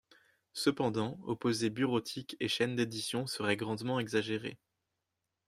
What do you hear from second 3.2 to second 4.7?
serait grandement exagéré.